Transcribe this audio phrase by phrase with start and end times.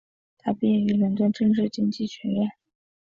[0.39, 2.49] 他毕业于伦敦政治经济学院。